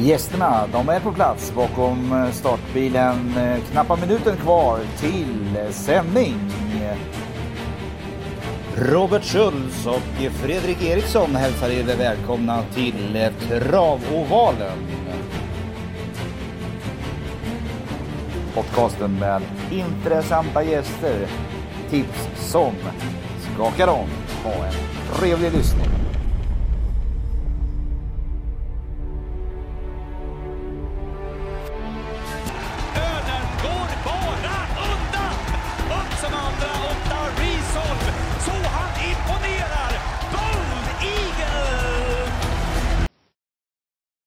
[0.00, 3.36] Gästerna, de är på plats bakom eh, startbilen.
[3.36, 6.34] Eh, knappa minuten kvar till eh, sändning.
[8.76, 14.78] Robert Schultz och Fredrik Eriksson hälsar er välkomna till Travovalen.
[18.54, 21.26] Podcasten med intressanta gäster,
[21.90, 22.72] tips som
[23.54, 24.08] skakar om.
[24.44, 24.74] Ha en
[25.14, 26.07] trevlig lyssning.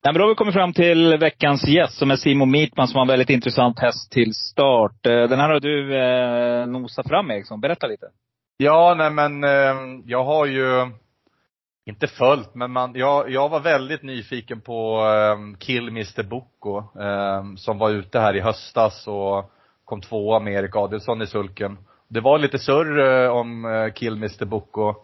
[0.04, 2.96] Nej, men då har vi kommit fram till veckans gäst som är Simon Mitman som
[2.96, 5.06] har en väldigt intressant häst till start.
[5.06, 7.62] Eh, den här har du eh, nosat fram Eriksson.
[7.62, 8.06] Berätta lite.
[8.58, 10.92] Ja, nej men eh, jag har ju
[11.86, 17.44] inte följt, men man, jag, jag var väldigt nyfiken på eh, Kill Mr Boko, eh,
[17.58, 19.52] som var ute här i höstas och
[19.86, 21.78] kom tvåa med Erik Adelsson i sulken.
[22.08, 24.96] Det var lite surr eh, om eh, Kill Mr Boko.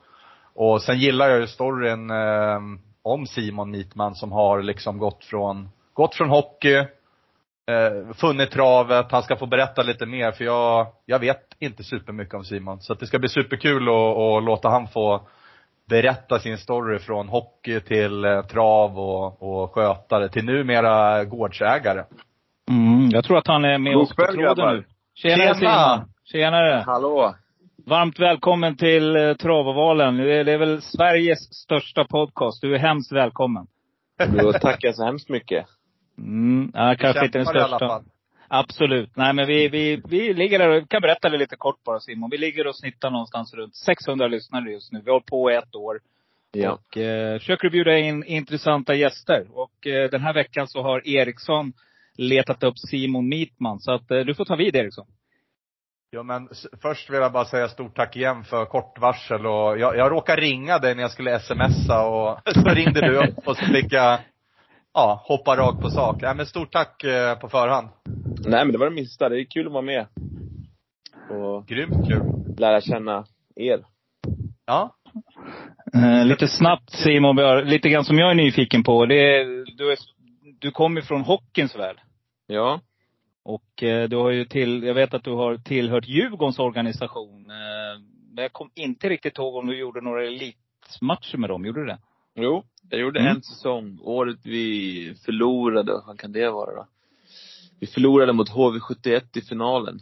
[0.56, 2.60] Och sen gillar jag ju storyn eh,
[3.08, 9.24] om Simon Mitman som har liksom gått från, gått från hockey, eh, funnit travet, han
[9.24, 12.82] ska få berätta lite mer för jag, jag vet inte supermycket om Simon.
[12.82, 15.28] Så att det ska bli superkul att, att låta han få
[15.90, 22.04] berätta sin story från hockey till eh, trav och, och skötare till numera gårdsägare.
[22.70, 24.84] Mm, jag tror att han är med oss på tråden nu.
[25.16, 25.96] Tjenare Tjena!
[25.96, 26.10] Simon!
[26.32, 26.84] Tjenare!
[26.86, 27.36] Hallå!
[27.90, 30.18] Varmt välkommen till eh, Travavalen.
[30.18, 32.62] Det är, det är väl Sveriges största podcast.
[32.62, 33.68] Du är hemskt välkommen.
[34.42, 35.66] Då tackar jag så hemskt mycket.
[36.18, 37.88] Mm, ja, kanske inte den Kämpar i alla största.
[37.88, 38.04] fall.
[38.48, 39.16] Absolut.
[39.16, 42.30] Nej men vi, vi, vi ligger där, och kan berätta det lite kort bara Simon.
[42.30, 45.02] Vi ligger och snittar någonstans runt 600 lyssnare just nu.
[45.06, 46.00] Vi har på ett år.
[46.52, 46.72] Ja.
[46.72, 49.48] Och eh, försöker bjuda in intressanta gäster.
[49.54, 51.74] Och eh, den här veckan så har Eriksson
[52.18, 53.80] letat upp Simon Mitman.
[53.80, 55.08] Så att eh, du får ta vid Eriksson.
[56.18, 56.50] Ja men
[56.82, 60.42] först vill jag bara säga stort tack igen för kort varsel och jag, jag råkade
[60.42, 64.20] ringa dig när jag skulle smsa och så ringde du upp och så fick jag,
[64.94, 66.22] ja, hoppa rakt på sak.
[66.22, 67.90] Nej men stort tack eh, på förhand.
[68.46, 69.30] Nej men det var det minsta.
[69.30, 70.08] Det är kul att vara med.
[71.30, 72.22] Och Grymt kul.
[72.58, 73.26] lära känna
[73.56, 73.86] er.
[74.66, 74.96] Ja.
[75.94, 79.06] Eh, lite snabbt Simon, bara lite grann som jag är nyfiken på.
[79.06, 79.46] Det är,
[79.78, 79.98] du, är,
[80.60, 81.98] du kommer från hockeyns värld.
[82.48, 82.80] Ja.
[83.48, 87.50] Och eh, du har ju till, jag vet att du har tillhört Djurgårdens organisation.
[87.50, 88.02] Eh,
[88.34, 91.66] men jag kom inte riktigt ihåg om du gjorde några elitmatcher med dem.
[91.66, 91.98] Gjorde du det?
[92.36, 93.36] Jo, jag gjorde Mm.
[93.36, 94.00] en säsong.
[94.04, 96.88] Året vi förlorade, vad kan det vara då?
[97.80, 100.00] Vi förlorade mot HV71 i finalen.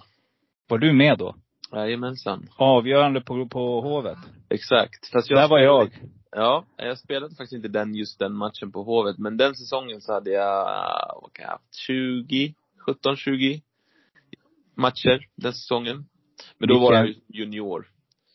[0.68, 1.36] Var du med då?
[1.72, 2.48] Jajamensan.
[2.58, 4.18] Avgörande på, på Hovet?
[4.50, 5.12] Exakt.
[5.12, 5.90] Fast Där var jag.
[6.32, 9.18] Ja, jag spelade faktiskt inte den, just den matchen på Hovet.
[9.18, 10.66] Men den säsongen så hade jag,
[11.22, 12.54] vad kan jag ha haft, 20,
[12.86, 13.62] 17, 20
[14.76, 16.06] matcher den säsongen.
[16.58, 17.88] Men då var jag Vilken- junior.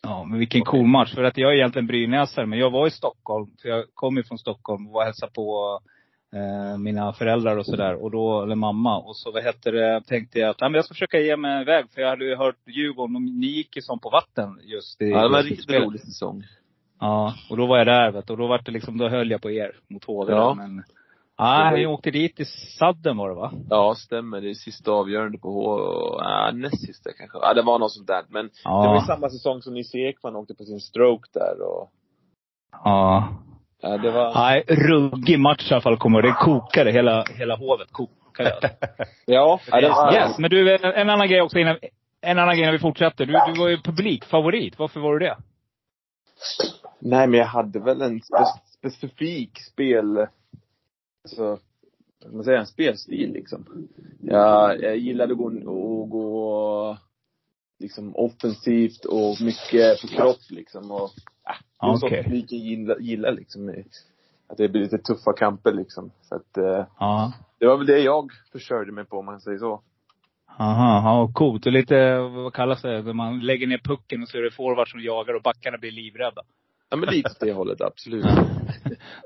[0.03, 1.15] Ja, men vilken cool match.
[1.15, 3.50] För att jag är egentligen brynäsare, men jag var i Stockholm.
[3.62, 5.81] För jag kom ju från Stockholm och var hälsade på
[6.34, 8.03] eh, mina föräldrar och sådär.
[8.03, 8.99] Och då, eller mamma.
[8.99, 11.62] Och så vad heter det, tänkte jag att ja, men jag ska försöka ge mig
[11.62, 11.84] iväg.
[11.94, 15.05] För jag hade ju hört Djurgården, och ni gick ju som på vatten just i
[15.10, 16.44] Ja, det var en riktigt rolig säsong.
[17.00, 18.33] Ja, och då var jag där vet du.
[18.33, 20.33] Och då var det liksom, då höll jag på er mot HV.
[20.33, 20.55] Ja.
[20.55, 20.84] Men,
[21.41, 22.45] nej, ju- jag åkte dit i
[22.78, 23.53] sadden var det va?
[23.71, 24.41] Ja, stämmer.
[24.41, 25.78] Det är sista avgörande på H...
[26.23, 27.39] Ja, näst sista kanske.
[27.43, 28.23] Ja, det var något sånt där.
[28.28, 28.83] Men Ja.
[28.83, 31.91] det var ju samma säsong som Nisse Ekman åkte på sin stroke där och...
[32.84, 33.28] Ja.
[33.83, 34.34] Ja, det var...
[34.34, 36.23] Nej, ruggig match i alla fall kommer.
[36.23, 37.89] Det kokade hela, hela hovet.
[37.93, 38.11] Kokade.
[39.27, 40.12] Ja, ja det var...
[40.15, 41.77] yes, men du, en, en annan grej också innan,
[42.21, 43.27] en annan grej innan vi fortsätter.
[43.27, 44.78] Du, du var ju publikfavorit.
[44.78, 45.37] Varför var du det?
[46.99, 48.45] Nej, men jag hade väl en spe
[48.78, 50.27] specifik spel...
[51.25, 52.60] Alltså, vad ska man säga?
[52.60, 53.88] En spelstil liksom.
[54.20, 56.98] Jag, jag gillade att gå, att gå
[57.78, 60.91] liksom offensivt och mycket på kropp liksom.
[60.91, 61.10] Och,
[61.48, 61.98] äh, det är Okej.
[62.00, 63.75] sånt publiken gillar, gillar liksom.
[64.48, 66.10] Att det blir lite tuffa kamper liksom.
[66.22, 67.33] Så att, eh, Ja.
[67.59, 69.80] det var väl det jag försörjde mig på om man säger så.
[70.59, 71.66] Aha, ja, coolt.
[71.66, 73.03] Och lite, vad kallas det?
[73.03, 75.91] När man lägger ner pucken och så är det forwards som jagar och backarna blir
[75.91, 76.42] livrädda.
[76.91, 78.24] Ja men lite åt det hållet, absolut.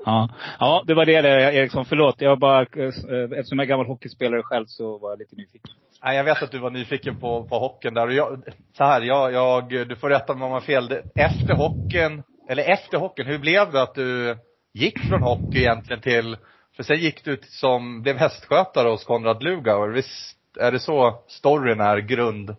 [0.05, 0.29] Ja.
[0.59, 1.85] ja, det var det där Eriksson.
[1.85, 2.21] Förlåt.
[2.21, 5.71] Jag bara, eh, eh, eftersom jag är gammal hockeyspelare själv så var jag lite nyfiken.
[6.03, 8.43] Nej, jag vet att du var nyfiken på, på hockeyn där och jag,
[8.77, 11.01] så här, jag, jag, du får rätta mig om jag har fel.
[11.15, 14.37] Efter hockeyn, eller efter hockeyn, hur blev det att du
[14.73, 16.37] gick från hockey egentligen till,
[16.75, 19.89] för sen gick du som, blev hästskötare hos Konrad Lugauer.
[19.89, 22.55] Visst är det så storyn är grund?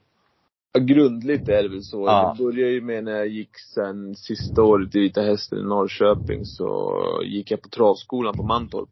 [0.80, 2.06] Grundligt är det väl så.
[2.06, 2.34] Ja.
[2.38, 6.44] Det började ju med när jag gick sen sista året i Vita Hästen i Norrköping
[6.44, 8.88] så gick jag på travskolan på Mantorp.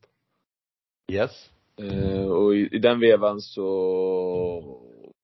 [1.12, 1.50] Yes.
[1.76, 4.62] Eh, och i, i den vevan så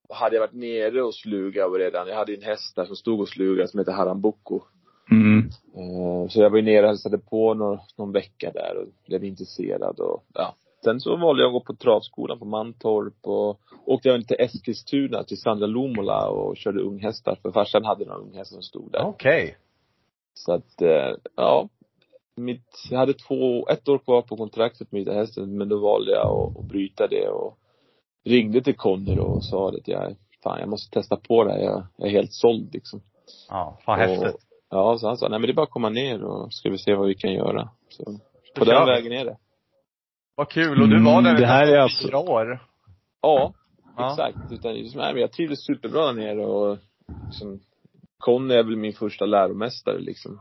[0.09, 2.07] hade jag varit nere och slugat redan.
[2.07, 4.61] Jag hade en häst där som stod och slugade som heter Harambuco.
[5.11, 5.49] Mm.
[5.75, 9.23] Eh, så jag var ju nere och hälsade på någon, någon vecka där och blev
[9.23, 10.55] intresserad och ja.
[10.83, 15.23] Sen så valde jag att gå på travskolan på Mantorp och åkte jag till Eskilstuna
[15.23, 19.05] till Sandra Lomola och körde unghästar för farsan hade några unghästar som stod där.
[19.05, 19.57] Okej.
[20.33, 21.69] Så att, eh, ja.
[22.35, 26.27] Mitt, jag hade två, ett år kvar på kontraktet med hästen men då valde jag
[26.27, 27.57] att, att bryta det och
[28.23, 31.59] ringde till Conny då och sa att jag, fan jag måste testa på det här.
[31.59, 33.01] Jag, jag är helt såld liksom.
[33.49, 34.33] Ja, fan häftigt.
[34.33, 34.39] Och,
[34.69, 36.77] ja, så han sa, nej men det är bara att komma ner och ska vi
[36.77, 37.69] se vad vi kan göra.
[37.89, 38.03] Så,
[38.55, 39.37] på den vägen är det.
[40.35, 40.81] Vad kul.
[40.81, 42.59] Och du var där Mm, det här är alltså- fyra år.
[43.21, 43.53] Ja,
[43.97, 44.09] Ja.
[44.11, 44.51] exakt.
[44.51, 46.77] Utan, liksom, nej, jag trivdes superbra där nere och
[47.25, 47.59] liksom,
[48.17, 50.39] Conny är väl min första läromästare liksom.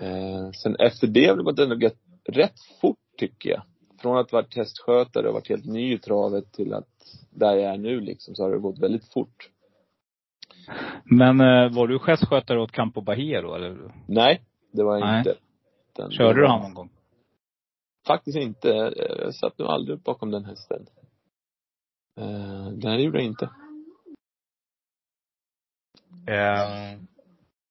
[0.00, 1.98] Eh, sen efter det har det gått ändå rätt,
[2.28, 3.62] rätt fort tycker jag.
[4.02, 6.88] Från att varit hästskötare och varit helt ny i travet till att
[7.30, 9.48] där jag är nu liksom, så har det gått väldigt fort.
[11.04, 13.92] Men eh, var du chefskötare åt Campo Bahia då eller?
[14.06, 14.40] Nej,
[14.72, 15.18] det var jag Nej.
[15.18, 15.34] inte.
[15.94, 16.90] Utan Körde du han någon gång?
[18.10, 18.70] Faktiskt inte.
[18.70, 20.86] Eh, Jag satt nog aldrig bakom den hästen.
[22.72, 23.50] Nej, det gjorde jag inte.
[26.26, 26.98] Eh,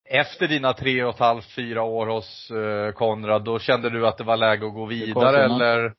[0.04, 4.18] Efter dina tre och ett halvt, fyra år hos eh, Konrad, då kände du att
[4.18, 5.94] det var läge att gå vidare eller?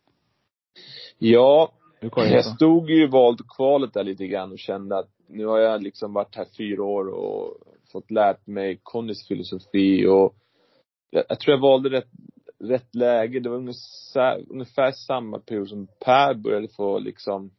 [1.17, 1.71] Ja,
[2.15, 5.59] jag stod ju i valet och kvalet där lite grann och kände att nu har
[5.59, 7.57] jag liksom varit här fyra år och
[7.91, 10.35] fått lärt mig Connys filosofi och
[11.09, 12.07] jag, jag tror jag valde rätt,
[12.63, 13.39] rätt läge.
[13.39, 17.51] Det var ungefär, ungefär samma period som Per började få liksom,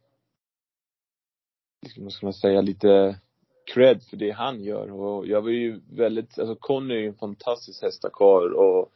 [1.81, 3.19] liksom, vad ska man säga, lite
[3.73, 4.91] cred för det han gör.
[4.91, 8.91] Och jag var ju väldigt, alltså Conny är ju en fantastisk hästakar och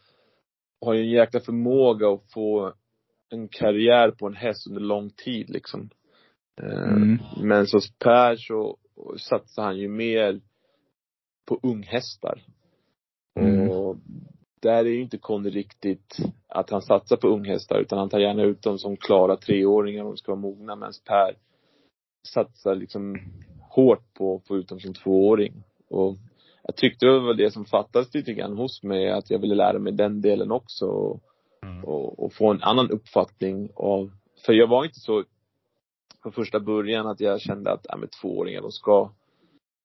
[0.82, 2.74] har ju en jäkla förmåga att få
[3.30, 5.90] en karriär på en häst under lång tid liksom.
[6.62, 7.18] Eh, Mm.
[7.42, 8.78] Men så Per så
[9.18, 10.42] satsar han ju mer
[11.48, 12.44] på unghästar.
[13.40, 13.70] Mm.
[13.70, 13.98] Och
[14.60, 16.18] där är ju inte Conny riktigt
[16.48, 20.10] att han satsar på unghästar utan han tar gärna ut dem som klara treåringar och
[20.10, 21.36] de ska vara mogna medan Per
[22.28, 23.16] satsar liksom
[23.70, 25.54] hårt på att få ut dem som tvååring.
[25.90, 26.16] Och
[26.64, 29.80] jag tyckte det var det som fattades lite grann hos mig, att jag ville lära
[29.80, 30.86] mig den delen också.
[30.86, 31.22] Och,
[31.64, 31.84] Mm.
[31.84, 34.12] och, och få en annan uppfattning av,
[34.46, 35.24] för jag var inte så
[36.24, 39.12] från första början att jag kände att, ja men tvååringar, de ska,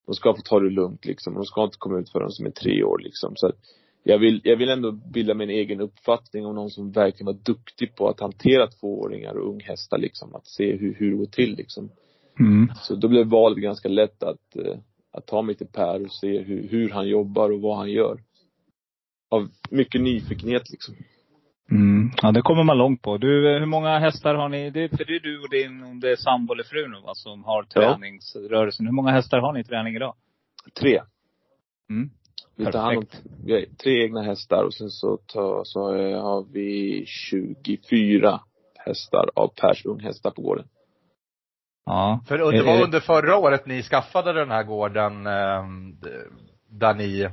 [0.06, 1.34] de ska få ta det lugnt liksom.
[1.34, 3.36] De ska inte komma ut för de som är tre år liksom.
[3.36, 3.56] Så att
[4.02, 7.96] jag vill, jag vill ändå bilda min egen uppfattning om någon som verkligen var duktig
[7.96, 10.34] på att hantera tvååringar och unghästar liksom.
[10.34, 11.90] Att se hur, hur det går till liksom.
[12.40, 12.69] Mm.
[12.75, 14.76] Så då blev valet ganska lätt att, eh,
[15.12, 18.20] att ta mig till Per och se hur, hur han jobbar och vad han gör.
[19.31, 20.94] Av mycket nyfikenhet liksom.
[21.70, 22.10] Mm.
[22.22, 23.19] Ja, det kommer man långt på.
[23.19, 24.70] Du, eh, hur många hästar har ni?
[24.70, 27.44] Det, för det är du och din, det är sambo eller fru nu va, som
[27.44, 28.87] har träningsrörelsen.
[28.87, 30.14] Hur många hästar har ni i träning idag?
[30.81, 31.00] Tre.
[31.90, 32.10] Mm.
[32.67, 33.26] Vi tar hand om, Perfekt.
[33.44, 35.81] vi har tre egna hästar och sen så, tar, så
[36.20, 38.41] har- vi 24
[38.79, 40.67] hästar av Pers unghästar på gården.
[41.87, 42.20] Ja.
[42.29, 45.64] För det var är- under förra året ni skaffade den här gården eh,
[46.69, 47.31] där ni eh,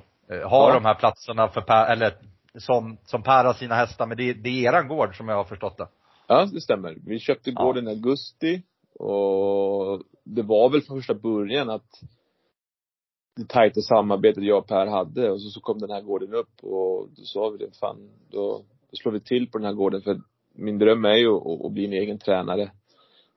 [0.49, 0.73] har Ja.
[0.73, 2.13] de här platserna för Per, eller
[2.57, 5.43] som, som Per har sina hästar, men det, det är eran gård som jag har
[5.43, 5.87] förstått det.
[6.27, 6.97] Ja, det stämmer.
[7.05, 7.63] Vi köpte Ja.
[7.63, 8.61] gården i augusti
[8.99, 11.89] och det var väl från första början att
[13.35, 16.63] det tajta samarbetet jag och Per hade och så, så kom den här gården upp
[16.63, 20.01] och då sa vi det, fan då, då slår vi till på den här gården
[20.01, 20.21] för
[20.53, 22.71] min dröm är ju att, att bli en egen tränare.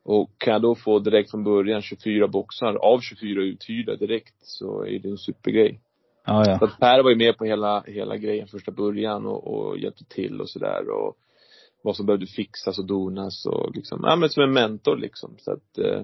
[0.05, 4.85] Och kan jag då få direkt från början 24 boxar av 24 uthyrda direkt så
[4.85, 5.81] är det en supergrej.
[6.27, 6.55] Ja, Så ja.
[6.55, 10.41] att Per var ju med på hela, hela grejen första början och, och hjälpte till
[10.41, 11.17] och sådär och
[11.83, 15.35] vad som behövde fixas och donas och liksom, ja men som en mentor liksom.
[15.39, 16.03] Så att eh,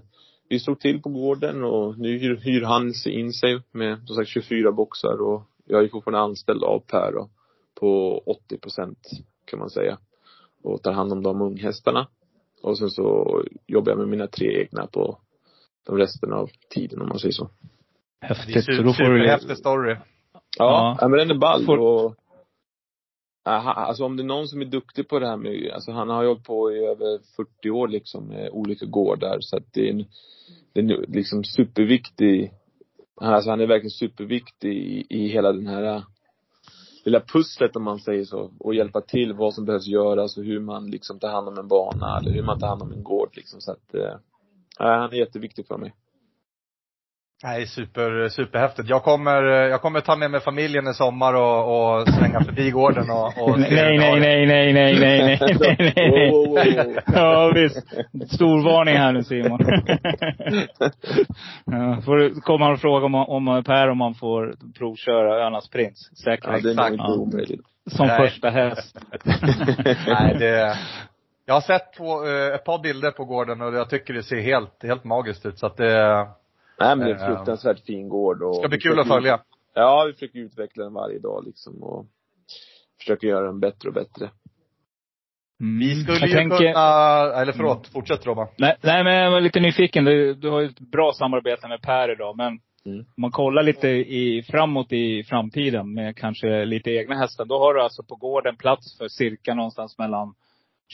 [0.48, 4.16] vi slog till på gården och nu hyr, hyr han sig in sig med som
[4.16, 7.28] sagt 24 boxar och jag är fortfarande anställd av Per då,
[7.80, 8.98] på 80 procent
[9.44, 9.98] kan man säga.
[10.62, 12.08] Och tar hand om de unghästarna.
[12.62, 15.18] Och sen så jobbar jag med mina tre egna på
[15.86, 17.50] de resten av tiden om man säger så.
[18.20, 18.54] Det är Häftigt.
[18.64, 19.90] Så super, då får du, superhäftig story.
[19.92, 20.00] Ja,
[20.58, 20.96] Ja.
[21.00, 21.08] ja.
[21.08, 22.14] men den är ball Får- och
[23.46, 25.92] Äh, Aha, alltså om det är någon som är duktig på det här med, alltså
[25.92, 29.72] han har ju hållit på i över 40 år liksom med olika gårdar så att
[29.72, 30.04] det är en,
[30.72, 32.52] det är en liksom superviktig,
[33.16, 36.02] alltså han är verkligen superviktig i, i hela den här äh,
[37.04, 40.60] lilla pusslet om man säger så och hjälpa till vad som behövs göras och hur
[40.60, 43.30] man liksom tar hand om en bana eller hur man tar hand om en gård
[43.32, 44.14] liksom så att, eh,
[44.78, 45.94] han är jätteviktig för mig.
[47.42, 48.88] Nej, super, superhäftigt.
[48.88, 53.10] Jag kommer, jag kommer ta med mig familjen i sommar och, och svänga förbi gården
[53.10, 56.96] och, och Nej, nej, nej, nej, nej, nej, nej, nej, nej, nej.
[57.06, 57.86] Ja, visst.
[58.34, 59.58] Storvarning här nu Simon.
[61.64, 66.10] Ja, får du komma och fråga om, om Per om man får provköra Önas Prins.
[66.24, 66.44] Säkert.
[66.46, 67.66] Ja, det är nog inte omöjligt.
[67.90, 68.16] Som Nej.
[68.16, 68.96] första häst.
[70.06, 70.76] Nej, det,
[71.46, 74.40] jag har sett två, eh, ett par bilder på gården och jag tycker det ser
[74.40, 76.26] helt, helt magiskt ut så att det
[76.80, 79.08] Nej men det är en Eh, fruktansvärt fin gård och ska bli vi kul att
[79.08, 79.40] följa.
[79.74, 82.06] Ja, vi försöker utveckla den varje dag liksom och
[82.98, 84.30] försöker göra den bättre och bättre.
[85.60, 85.78] Mm.
[85.78, 88.48] Vi skulle jag ju tänker, kunna, eller förlåt, fortsätt Robban.
[88.58, 90.04] Nej, nej, men jag var lite nyfiken.
[90.04, 92.36] Du, du har ju ett bra samarbete med Per idag.
[92.36, 92.98] Men Mm.
[93.00, 97.44] om man kollar lite i, framåt i framtiden med kanske lite egna hästar.
[97.44, 100.34] Då har du alltså på gården plats för cirka någonstans mellan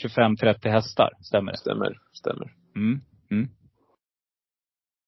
[0.04, 1.10] 25-30 hästar.
[1.20, 1.58] Stämmer det?
[1.58, 2.52] Stämmer, stämmer.
[2.76, 3.00] Mm.
[3.30, 3.48] Mm.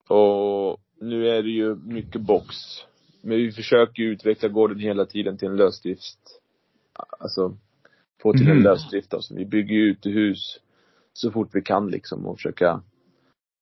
[0.08, 2.54] Och nu är det ju mycket box.
[3.22, 6.18] Men vi försöker ju utveckla gården hela tiden till en lösdrift.
[7.18, 7.56] Alltså,
[8.22, 8.64] få till en Mhm.
[8.64, 9.34] lösdrift alltså.
[9.34, 10.60] Vi bygger ju utehus
[11.12, 12.82] så fort vi kan liksom och försöka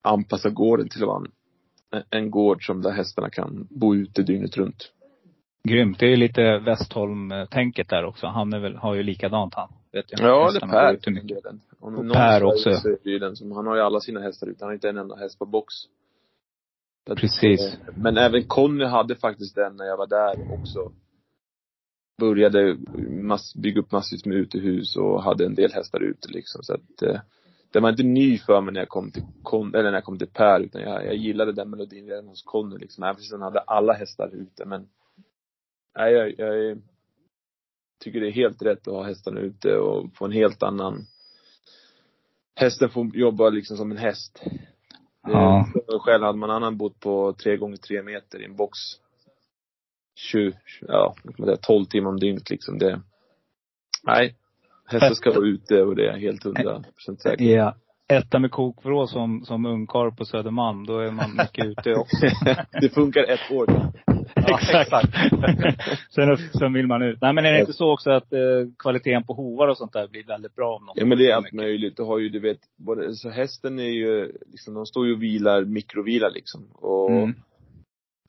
[0.03, 4.91] anpassa gården till en, en gård som där hästarna kan bo ute dygnet runt.
[5.63, 5.99] Grymt.
[5.99, 8.27] Det är ju lite Westholm-tänket där också.
[8.27, 9.73] Han är väl, har ju likadant han.
[9.91, 10.21] Vet jag.
[10.21, 11.59] Ja, det är Hästarna går Per.
[11.79, 12.71] Och någon Per också.
[12.71, 14.57] Så är det den som, han har ju alla sina hästar ute.
[14.65, 15.73] Han har inte en enda häst på box.
[17.05, 17.61] Precis.
[17.61, 20.91] eh, Men även Conny hade faktiskt den när jag var där också.
[22.19, 22.77] Började
[23.09, 26.63] mass, bygga upp massvis med utehus och hade en del hästar ute liksom.
[26.63, 27.19] Så att, eh,
[27.71, 30.17] det var inte ny för mig när jag kom till Con, eller när jag kom
[30.17, 33.03] till Per, utan jag, jag gillade den melodin redan hos Conny liksom.
[33.03, 34.87] Även fast han hade alla hästar ute, men
[35.97, 36.81] nej, jag, jag
[38.03, 41.05] tycker det är helt rätt att ha hästarna ute och få en helt annan
[42.55, 44.43] Hästen får jobba liksom som en häst.
[45.25, 45.67] Ja.
[45.87, 45.99] Ja.
[45.99, 48.77] Själv hade man annan bott på tre gånger tre meter i en box.
[50.31, 52.77] 20, ja, vad kan man säga, 12 timmar om dygnet liksom.
[52.77, 53.01] Det,
[54.03, 54.35] nej.
[54.87, 57.43] Hästen ska vara ute och det är helt hundra procent säker på.
[57.43, 57.75] Ja.
[58.07, 60.85] Etta med kokvrå som, som ungkarl på Södermalm.
[60.85, 62.25] Då är man mycket ute också.
[62.81, 63.67] det funkar ett år.
[64.61, 64.91] Exakt.
[66.15, 67.21] sen, sen vill man ut.
[67.21, 68.39] Nej men är det inte så också att eh,
[68.79, 71.53] kvaliteten på hovar och sånt där blir väldigt bra om Ja men det är allt
[71.53, 71.97] möjligt.
[71.97, 75.23] Du har ju, du vet, både, så hästen är ju, liksom, de står ju och
[75.23, 76.67] vilar, mikrovilar liksom.
[76.71, 77.33] Och Mm.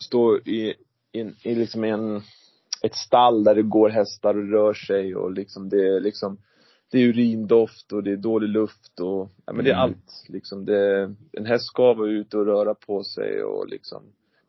[0.04, 0.74] står i,
[1.12, 2.22] i, i liksom en,
[2.82, 6.38] ett stall där det går hästar och rör sig och liksom det är liksom,
[6.90, 9.82] det är urindoft och det är dålig luft och, ja men det är Mm.
[9.84, 10.64] allt liksom.
[10.64, 14.02] Det, en häst ska vara ute och röra på sig och liksom,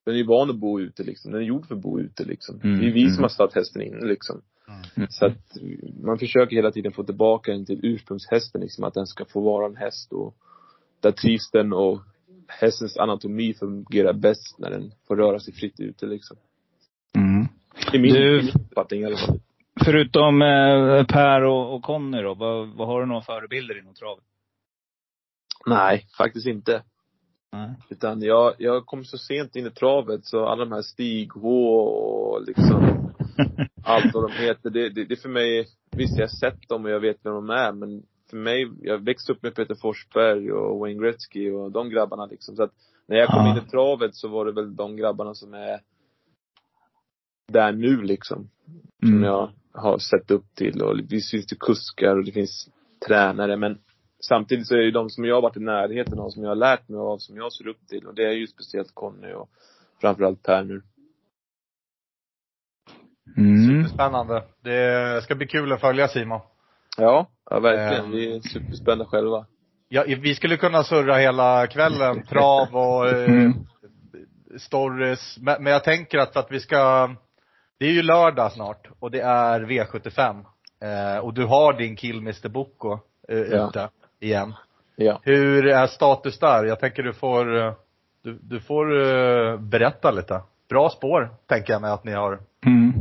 [0.08, 1.32] den är ju van att bo ute liksom.
[1.32, 2.62] Den är gjord för att bo ute liksom.
[2.64, 3.14] Mm, Det är vi mm.
[3.14, 4.42] som har satt hästen inne liksom.
[4.96, 5.08] Mm.
[5.10, 5.58] Så att
[6.04, 9.66] man försöker hela tiden få tillbaka den till ursprungshästen liksom, att den ska få vara
[9.66, 10.36] en häst och
[11.00, 12.00] där trivs den och
[12.48, 16.38] hästens anatomi fungerar bäst när den får röra sig fritt ute liksom.
[17.16, 17.48] Mm.
[17.94, 19.40] I min, Du- min uppfattning i alla fall.
[19.86, 24.24] Förutom eh, Per och, och Conny då, vad, vad har du några förebilder inom travet?
[25.66, 26.84] Nej, faktiskt inte.
[27.52, 27.70] Nej.
[27.90, 31.80] Utan jag, jag kom så sent in i travet så alla de här Stig H
[31.80, 32.84] och liksom
[33.84, 36.92] allt vad de heter, det, det, det för mig, visst jag har sett dem och
[36.92, 40.80] jag vet vem de är men för mig, jag växte upp med Peter Forsberg och
[40.80, 42.56] Wayne Gretzky och de grabbarna liksom.
[42.56, 42.72] Så att
[43.08, 43.52] när jag kom Ja.
[43.58, 45.80] in i travet så var det väl de grabbarna som är
[47.48, 48.50] där nu liksom.
[49.00, 49.24] Som Mm.
[49.24, 52.70] jag har sett upp till och visst finns det kuskar och det finns
[53.08, 53.78] tränare men
[54.28, 56.50] samtidigt så är det ju de som jag har varit i närheten av, som jag
[56.50, 59.34] har lärt mig av, som jag ser upp till och det är ju speciellt Conny
[59.34, 59.50] och
[60.02, 60.82] framförallt Per nu.
[63.38, 63.68] Mm.
[63.84, 64.44] Superspännande.
[64.64, 66.40] Det ska bli kul att följa Simon.
[66.98, 68.06] Ja, ja verkligen.
[68.06, 68.12] Ehm.
[68.12, 69.46] Vi är superspända själva.
[69.90, 73.54] Ja, vi skulle kunna surra hela kvällen, trav och eh, Mm.
[74.58, 75.38] stories.
[75.40, 77.10] Men, men jag tänker att för att vi ska,
[77.80, 80.46] det är ju lördag snart och det är V75.
[80.82, 83.68] Eh, och du har din kill Mr Boko eh, Ja.
[83.70, 84.54] ute igen.
[84.96, 85.20] Ja.
[85.24, 86.66] Hur är status där?
[86.66, 87.74] Jag tänker du får, eh,
[88.22, 90.42] du, du får eh, berätta lite.
[90.70, 92.40] Bra spår, tänker jag mig att ni har.
[92.66, 92.94] Mm.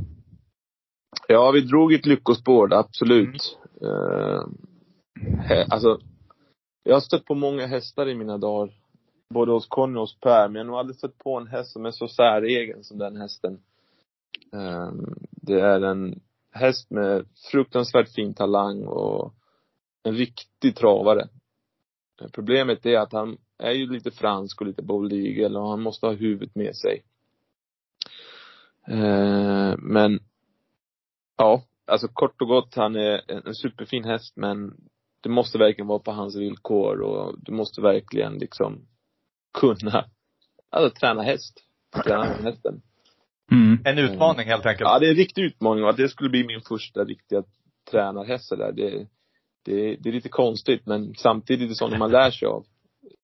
[1.28, 3.58] Ja, vi drog ett lyckospår, absolut.
[3.82, 4.42] Eh,
[5.48, 5.98] hä- alltså,
[6.84, 8.74] jag har stött på många hästar i mina dagar.
[9.34, 11.72] Både hos Conny och hos Per, men jag har nog aldrig stött på en häst
[11.72, 13.58] som är så säregen som den hästen.
[14.52, 14.90] Eh,
[15.30, 16.20] det är en
[16.52, 19.34] häst med fruktansvärt fin talang och
[20.06, 21.28] en riktig travare.
[22.32, 26.06] Problemet är att han är ju lite fransk och lite bold eagle och han måste
[26.06, 27.02] ha huvudet med sig.
[28.88, 30.20] Eh, men
[31.36, 34.74] Ja, alltså kort och gott, han är en, superfin häst men
[35.20, 38.86] det måste verkligen vara på hans villkor och du måste verkligen liksom
[39.58, 40.04] kunna,
[40.70, 41.64] alltså träna häst.
[42.04, 42.82] träna hästen.
[43.50, 43.78] Mm.
[43.84, 44.88] En utmaning helt enkelt.
[44.90, 47.42] Ja, det är en riktig utmaning och att det skulle bli min första riktiga
[47.90, 49.06] tränarhäst där, det,
[49.66, 52.64] det, det är lite konstigt men samtidigt är det sånt man lär sig av.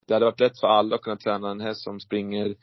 [0.07, 2.55] Det hade varit lätt för alla att kunna träna en häst som springer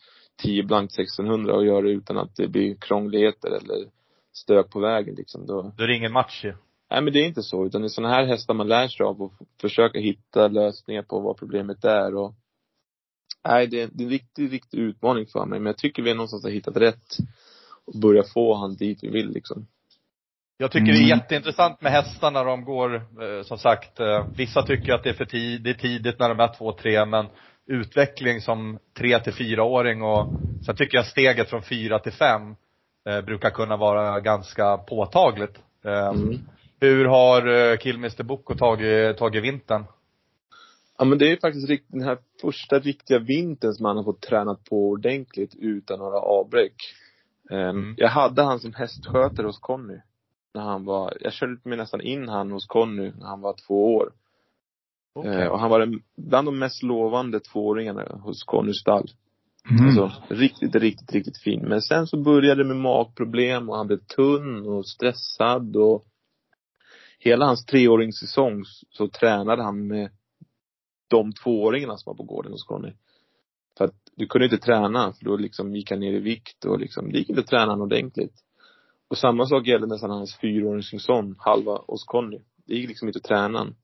[0.44, 3.90] 10 blankt 1600 och gör det utan att det blir krångligheter eller
[4.34, 5.46] stök på vägen liksom.
[5.46, 6.54] Då, Då är det ingen match ju.
[6.92, 9.06] Nej men det är inte så, utan det är sådana här hästar man lär sig
[9.06, 12.34] av och f- försöka hitta lösningar på vad problemet är och
[13.48, 16.14] Nej, det är, det är en riktig, riktig utmaning för mig, men jag tycker vi
[16.14, 17.18] någonstans har hittat rätt
[17.86, 19.68] och börja få han dit vi vill liksom.
[20.62, 21.08] Jag tycker det är Mm.
[21.20, 25.14] jätteintressant med hästar när de går, eh, som sagt, eh, vissa tycker att det är
[25.14, 27.26] för tid, det är tidigt när de är två, tre, men
[27.68, 30.34] utveckling som tre till fyraåring och
[30.66, 32.56] sen tycker jag steget från fyra till fem
[33.10, 35.60] eh, brukar kunna vara ganska påtagligt.
[35.86, 36.40] Eh, Mm.
[36.82, 39.86] Hur har eh, Killmister Boko tagit, tagit vintern?
[40.98, 44.64] Ja men det är faktiskt den här första riktiga vintern som han har fått tränat
[44.64, 46.74] på ordentligt utan några avbräck.
[47.52, 47.94] Ehm, Mm.
[47.98, 49.98] Jag hade han som hästskötare hos Conny.
[50.54, 53.96] När han var, jag körde mig nästan in han hos Conny när han var två
[53.96, 54.12] år.
[55.14, 55.42] Okej.
[55.42, 59.12] Eh, och han var bland de mest lovande tvååringarna hos Connys stall.
[59.70, 59.86] Mm.
[59.86, 61.62] Alltså riktigt, riktigt, riktigt fin.
[61.62, 66.06] Men sen så började det med magproblem och han blev tunn och stressad och
[67.20, 70.12] hela hans treåringssäsong så tränade han med
[71.08, 72.94] de tvååringarna som var på gården hos Conny.
[73.78, 76.80] För att du kunde inte träna för då liksom gick han ner i vikt och
[76.80, 78.34] liksom, det gick inte att träna han ordentligt.
[79.10, 82.40] Och samma sak gällde nästan hans fyraåringssäsong, halva hos Conny.
[82.66, 83.76] Det gick liksom inte att träna han.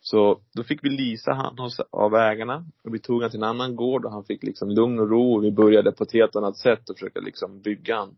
[0.00, 3.48] Så då fick vi lisa han hos, av ägarna och vi tog han till en
[3.48, 6.36] annan gård och han fick liksom lugn och ro och vi började på ett helt
[6.36, 8.16] annat sätt och försöka liksom bygga han.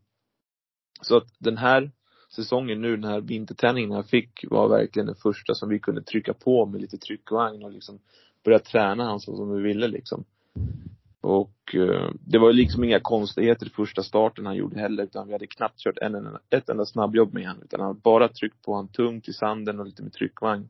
[1.03, 1.91] Så att den här
[2.37, 6.35] säsongen nu, den här vinterträningen han fick var verkligen den första som vi kunde trycka
[6.35, 7.99] på med lite tryckvagn och liksom
[8.45, 10.25] börja träna han så som vi ville liksom.
[11.21, 15.33] Och eh, det var liksom inga konstigheter i första starten han gjorde heller utan vi
[15.33, 17.63] hade knappt kört en, ett enda snabbjobb med honom.
[17.63, 20.69] utan han hade bara tryckt på han tungt i sanden och lite med tryckvagn.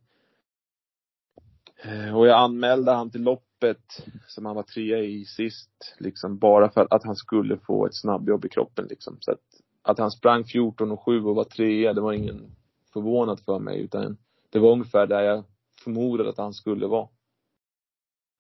[1.85, 6.71] Eh, Och jag anmälde han till loppet som han var trea i sist, liksom bara
[6.71, 9.17] för att han skulle få ett snabbjobb i kroppen liksom.
[9.21, 9.41] Så att,
[9.83, 12.57] att han sprang 14 och 7 och var trea, det var ingen
[12.93, 14.17] förvånad för mig utan
[14.51, 15.45] det var ungefär där jag
[15.85, 17.09] förmodade att han skulle vara.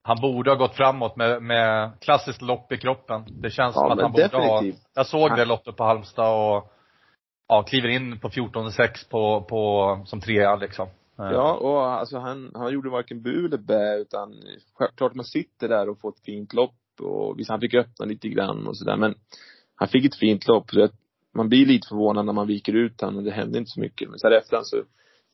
[0.02, 3.24] Han borde ha gått framåt med, med klassiskt lopp i kroppen.
[3.42, 4.74] Det känns Ja, som att han borde definitivt.
[4.84, 6.72] ha, jag såg det loppet på Halmstad och
[7.48, 10.88] ja, kliver in på 14,6 på, på, som trea liksom.
[11.18, 14.34] Eh, Ja, och alltså han, han gjorde varken bu eller bä utan
[14.74, 18.28] självklart man sitter där och får ett fint lopp och visst han fick öppna lite
[18.28, 19.14] grann och sådär men
[19.74, 20.70] han fick ett fint lopp.
[20.70, 20.92] Så att
[21.34, 24.10] man blir lite förvånad när man viker ut han och det hände inte så mycket.
[24.10, 24.82] Men sen efterhand så,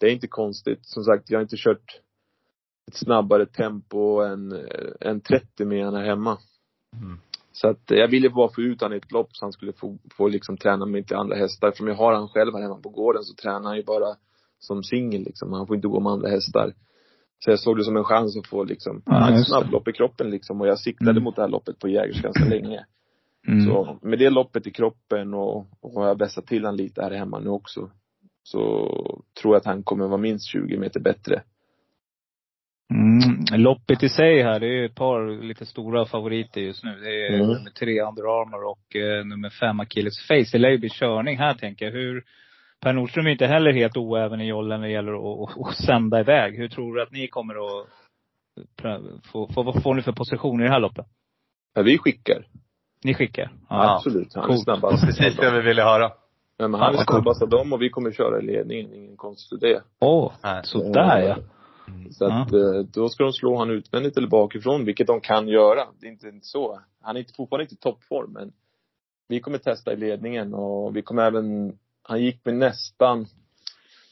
[0.01, 0.81] det är inte konstigt.
[0.87, 2.01] Som sagt, jag har inte kört
[2.87, 4.69] ett snabbare tempo än,
[5.01, 6.39] än 30 med han hemma.
[6.93, 7.19] Mm.
[7.53, 9.99] Så att jag ville bara få ut han i ett lopp så han skulle få,
[10.17, 11.73] få liksom träna med lite andra hästar.
[11.73, 14.17] För om jag har han själv här hemma på gården så tränar han ju bara
[14.59, 15.53] som singel liksom.
[15.53, 16.75] Han får inte gå med andra hästar.
[17.45, 20.31] Så jag såg det som en chans att få liksom, Ja, ett snabblopp i kroppen
[20.31, 20.61] liksom.
[20.61, 21.23] Och jag siktade Mm.
[21.25, 22.85] mot det här loppet på Jägers ganska länge.
[23.49, 23.67] Mm.
[23.67, 27.11] Så med det loppet i kroppen och, och har jag vässat till han lite här
[27.11, 27.91] hemma nu också.
[28.43, 28.89] Så
[29.43, 31.43] tror jag att han kommer vara minst 20 meter bättre.
[32.95, 33.63] Mm.
[33.63, 36.91] Loppet i sig här, det är ett par lite stora favoriter just nu.
[37.01, 37.47] Det är Mm.
[37.47, 40.45] nummer tre Under Armour och eh, nummer fem Achilles Face.
[40.53, 41.93] Det lär ju bli körning här tänker jag.
[41.93, 42.25] Hur,
[42.81, 45.75] Per Nordström är inte heller helt oäven i jollen när det gäller att, att, att
[45.77, 46.57] sända iväg.
[46.57, 47.87] Hur tror du att ni kommer att
[49.33, 51.07] få, få, vad får ni för position i det här loppet?
[51.75, 52.47] Ja, vi skickar.
[53.05, 53.51] Ni skickar?
[53.69, 54.35] Ja, Absolut.
[54.35, 54.63] Han är coolt.
[54.65, 55.05] snabbast.
[55.07, 56.11] Precis det vi ville höra.
[56.59, 58.95] Ja, men han är Ja, snabbast av dem och vi kommer köra i ledningen.
[58.95, 59.83] Ingen konstigt det.
[60.01, 60.61] Åh, Nej.
[60.65, 61.37] sådär ja.
[62.11, 65.87] Så att eh, då ska de slå han utvändigt eller bakifrån, vilket de kan göra.
[66.01, 66.81] Det är inte så.
[67.01, 68.53] Han är inte, fortfarande inte i toppform, men
[69.29, 73.27] vi kommer testa i ledningen och vi kommer även, han gick med nästan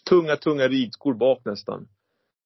[0.08, 1.88] tunga, tunga ridskor bak nästan.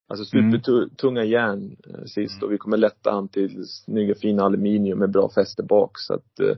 [0.07, 0.51] Alltså Mm.
[0.51, 5.29] supertunga järn eh, sist och vi kommer lätta han till snygga fina aluminium med bra
[5.29, 6.55] fäste bak så att eh,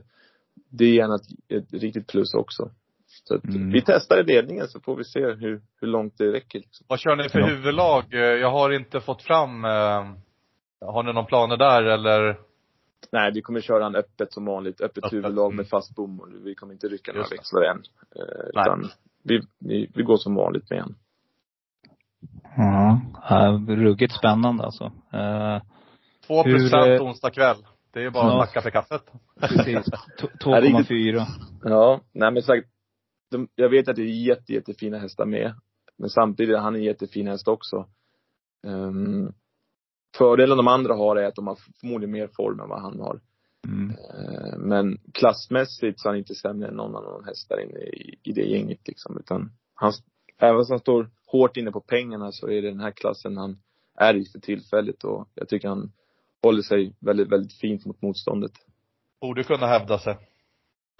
[0.68, 2.70] det är gärna ett, ett riktigt plus också.
[3.24, 3.70] Så att Mm.
[3.70, 6.58] vi testar i ledningen så får vi se hur, hur långt det räcker.
[6.58, 6.86] Liksom.
[6.88, 7.46] Vad kör ni för Ja.
[7.46, 8.04] huvudlag?
[8.14, 10.04] Eh, Jag har inte fått fram, eh,
[10.80, 12.38] har ni någon planer där eller?
[13.12, 14.80] Nej, vi kommer köra en öppet som vanligt.
[14.80, 15.56] Öppet Öppet, huvudlag mm.
[15.56, 16.40] med fast bomull.
[16.44, 17.76] Vi kommer inte rycka några växlar än.
[18.16, 18.62] Eh, Nej.
[18.62, 18.88] utan
[19.22, 20.94] vi, vi, vi går som vanligt med en.
[22.56, 24.84] Ja, ja, ruggigt spännande alltså.
[25.12, 25.62] Eh,
[26.26, 27.56] 2 Hur, procent eh, onsdag kväll.
[27.92, 28.46] Det är bara att Ja.
[28.46, 29.02] tacka för kaffet.
[29.40, 29.84] precis.
[29.84, 30.88] T- Ja, riktigt.
[30.90, 31.26] 2,4.
[31.64, 32.66] Ja, nej men sagt.
[33.32, 35.54] De, jag vet att det är jätte, jättefina hästar med.
[35.98, 37.88] Men samtidigt, han är en jättefin häst också.
[38.66, 39.32] Um,
[40.18, 43.20] fördelen de andra har är att de har förmodligen mer form än vad han har.
[43.66, 43.90] Mm.
[43.90, 48.18] Eh, Men klassmässigt så är han inte sämre än någon annan häst där inne i,
[48.22, 49.18] i det gänget liksom.
[49.18, 49.92] Utan han,
[50.38, 53.58] även fast han står hårt inne på pengarna så är det den här klassen han
[53.98, 55.92] är i för tillfället och jag tycker han
[56.42, 58.52] håller sig väldigt, väldigt fint mot motståndet.
[59.20, 60.16] Borde kunna hävda sig.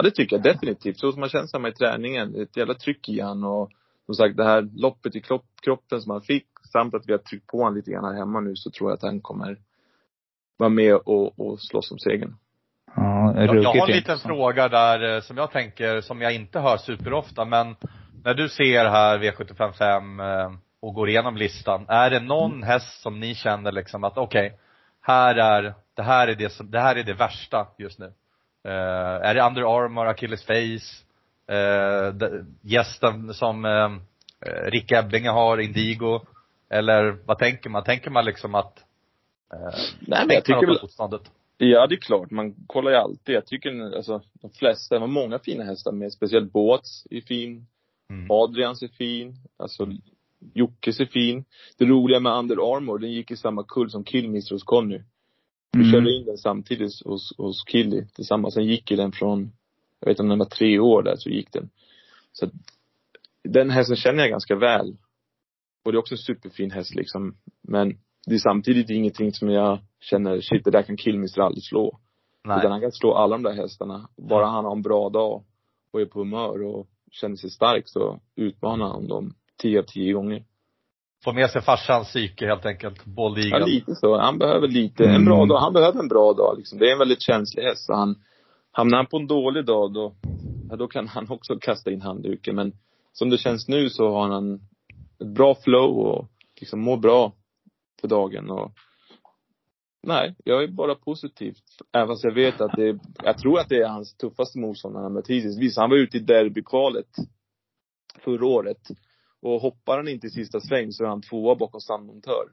[0.02, 0.98] Ja, det tycker jag definitivt.
[0.98, 2.42] Så som man känner hemma i träningen.
[2.42, 3.70] Ett jävla tryck i han och
[4.06, 7.18] som sagt det här loppet i kropp, kroppen som han fick samt att vi har
[7.18, 9.58] tryckt på honom lite grann här hemma nu så tror jag att han kommer
[10.56, 12.34] vara med och, och slåss om segern.
[12.96, 16.60] Ja, Jag, jag har en liten fråga där eh, som jag tänker, som jag inte
[16.60, 17.76] hör superofta, men
[18.24, 22.62] när du ser här V755 eh, och går igenom listan, är det någon Mm.
[22.62, 24.58] häst som ni känner liksom att okej,
[25.00, 28.12] här är, det här är det som, det här är det värsta just nu?
[28.64, 31.04] Eh, är det Under Armour, Achilles Face,
[31.54, 32.14] eh,
[32.60, 33.90] gästen som eh,
[34.70, 36.20] Rick Ebbinge har, Indigo?
[36.70, 37.84] Eller vad tänker man?
[37.84, 38.78] Tänker man liksom att
[39.52, 41.22] eh, Nej men jag tycker väl, motståndet?
[41.58, 43.34] ja det är klart, man kollar ju alltid.
[43.34, 46.12] Jag tycker alltså de flesta, det var många fina hästar med.
[46.12, 47.66] Speciellt Båts är fin.
[48.10, 48.30] Mm.
[48.30, 49.34] Adrians är fin.
[49.56, 49.86] Alltså
[50.54, 51.44] Jockes är fin.
[51.78, 55.00] Det roliga med Under Armour, den gick i samma kull som Killmister hos Conny.
[55.72, 55.92] Vi Mm.
[55.92, 58.54] körde in den samtidigt hos, hos Killy tillsammans.
[58.54, 59.52] Sen gick ju den från,
[60.00, 61.70] jag vet inte om den var tre år där, så gick den.
[62.32, 62.52] Så att,
[63.44, 64.96] den hästen känner jag ganska väl.
[65.84, 67.34] Och det är också en superfin häst liksom.
[67.62, 71.98] Men det är samtidigt ingenting som jag känner, shit det där kan Killmister aldrig slå.
[72.44, 72.58] Nej.
[72.58, 74.08] Utan han kan slå alla de där hästarna.
[74.16, 75.44] Bara han har en bra dag
[75.92, 80.12] och är på humör och känner sig stark så utmanar han dem tio av tio
[80.12, 80.44] gånger.
[81.24, 83.04] Få med sig farsans psyke helt enkelt.
[83.04, 84.18] Bold Ja, lite så.
[84.18, 85.48] Han behöver lite, en bra Mm.
[85.48, 85.58] dag.
[85.60, 86.78] Han behöver en bra dag liksom.
[86.78, 87.88] Det är en väldigt känslig häst.
[87.88, 88.14] Han,
[88.72, 90.14] hamnar han på en dålig dag då,
[90.70, 92.56] ja, då kan han också kasta in handduken.
[92.56, 92.72] Men
[93.12, 94.54] som det känns nu så har han
[95.20, 96.28] ett bra flow och
[96.60, 97.32] liksom mår bra
[98.00, 98.72] för dagen och
[100.06, 101.54] Nej, jag är bara positiv.
[101.92, 105.12] Även fast jag vet att det jag tror att det är hans tuffaste motståndare han
[105.12, 105.58] mött hittills.
[105.58, 107.06] Visst, han var ute i derbykvalet
[108.24, 108.78] förra året.
[109.42, 112.44] Och hoppar han inte i sista sväng så är han tvåa bakom Sandmontör.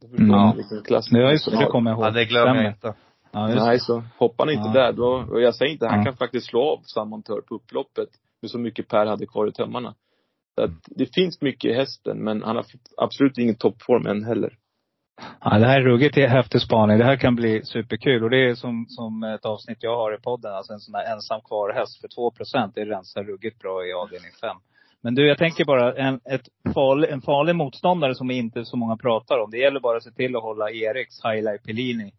[0.00, 0.54] Förstår Ja.
[0.56, 1.66] just det.
[1.66, 2.06] Kommer jag ihåg.
[2.06, 2.94] Ja, det glömmer jag inte.
[3.32, 4.84] Ja, just Nej, så hoppar han inte Ja.
[4.84, 6.04] där då, och jag säger inte, han Ja.
[6.04, 8.08] kan faktiskt slå av Sandmontör på upploppet
[8.42, 9.94] med så mycket Per hade kvar i tömmarna.
[10.54, 12.64] Så att det finns mycket i hästen, men han har
[12.96, 14.56] absolut ingen toppform än heller.
[15.40, 16.98] Ja, det här är ruggigt häftig spaning.
[16.98, 18.24] Det här kan bli superkul.
[18.24, 20.54] Och det är som, som ett avsnitt jag har i podden.
[20.54, 24.30] Alltså en sån här ensam kvar häst för 2% Det rensar ruggigt bra i avdelning
[24.40, 24.56] 5.
[25.02, 28.96] Men du, jag tänker bara, en, ett farlig, en farlig motståndare som inte så många
[28.96, 29.50] pratar om.
[29.50, 32.12] Det gäller bara att se till att hålla Eriks Highlight Pellini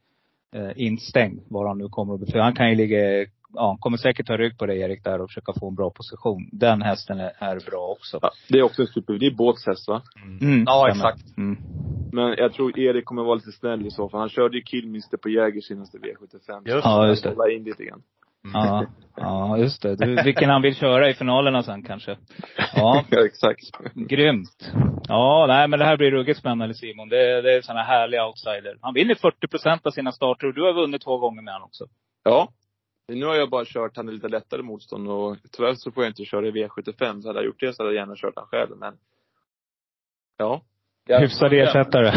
[0.55, 1.39] eh, instängd.
[1.49, 4.57] Var han nu kommer att befinna Han kan ju ligga, ja, kommer säkert ta rygg
[4.57, 6.49] på dig Erik där och försöka få en bra position.
[6.51, 8.19] Den hästen är, är bra också.
[8.21, 10.01] Ja, det är också en super, det är båtshäst va?
[10.41, 11.09] Mm, Ja, stämmer.
[11.09, 11.37] exakt.
[11.37, 11.57] Mm.
[12.13, 14.19] Men jag tror Erik kommer vara lite snäll i så fall.
[14.19, 16.61] Han körde ju Killmister på Jägers senaste V75.
[16.65, 17.29] Just Ja, just det.
[17.29, 18.01] Hålla in lite grann.
[18.53, 19.95] Ja, ja, just det.
[19.95, 22.17] Du, vilken han vill köra i finalerna sen kanske.
[22.75, 23.61] Ja, Ja, exakt.
[23.95, 24.71] grymt.
[25.07, 27.09] Ja, nej men det här blir ruggigt spännande Simon.
[27.09, 28.77] Det, det är såna härliga outsider.
[28.81, 31.65] Han vinner 40 procent av sina starter och du har vunnit två gånger med honom
[31.65, 31.85] också.
[32.23, 32.49] Ja.
[33.07, 36.25] Nu har jag bara kört han lite lättare motstånd och tyvärr så får jag inte
[36.25, 37.21] köra i V75.
[37.21, 38.93] Så hade jag gjort det så hade jag gärna kört han själv, men
[40.37, 40.61] Ja.
[41.19, 42.11] Hyfsad ersättare.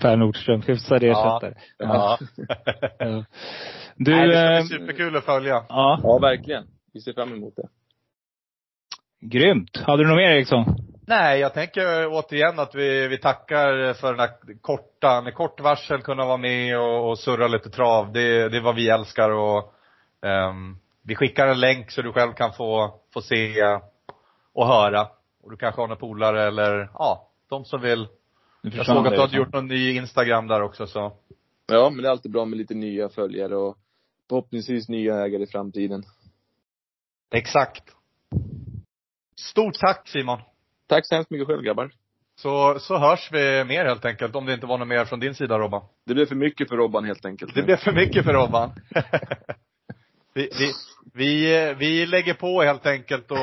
[0.00, 1.54] Per Nordström, hyfsad ersättare.
[1.78, 2.18] Ja.
[2.98, 3.24] Ja.
[3.96, 5.64] Du, Nej, det ska eh, bli superkul att följa.
[5.68, 6.64] ja, Ja, verkligen.
[6.92, 7.68] Vi ser fram emot det.
[9.20, 9.76] grymt.
[9.76, 10.64] Hade du något mer Eriksson?
[11.06, 14.30] Nej, jag tänker återigen att vi, vi tackar för den här
[14.60, 18.12] korta, med kort varsel kunna vara med och, och surra lite trav.
[18.12, 19.74] Det, det är vad vi älskar och
[20.26, 23.52] ehm, vi skickar en länk så du själv kan få, få se
[24.54, 25.08] och höra.
[25.42, 28.08] Och du kanske har några polare eller, ja, de som vill.
[28.72, 31.12] Jag såg att du hade gjort någon ny Instagram där också så.
[31.66, 33.78] Ja, men det är alltid bra med lite nya följare och
[34.28, 36.04] förhoppningsvis nya ägare i framtiden.
[37.34, 37.82] Exakt.
[39.40, 40.38] Stort tack Simon.
[40.86, 41.90] Tack så hemskt mycket själv grabbar.
[42.38, 45.34] Så, så hörs vi mer helt enkelt, om det inte var något mer från din
[45.34, 45.82] sida Robban.
[46.06, 47.54] Det blev för mycket för Robban helt enkelt.
[47.54, 48.70] Det blev för mycket för Robban.
[50.36, 50.72] vi, vi,
[51.14, 53.38] vi, vi lägger på helt enkelt och,